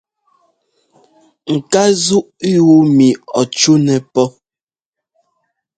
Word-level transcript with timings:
Ŋ 1.55 1.57
ká 1.71 1.83
zúʼ 2.05 2.27
yúu 2.53 2.79
mi 2.95 3.07
ɔ 3.39 3.41
cúnɛ 3.57 3.95
pɔ́. 4.13 4.27